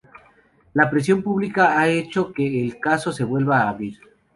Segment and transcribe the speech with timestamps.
[0.73, 3.99] La presión pública ha hecho que el caso se vuelva a abrir.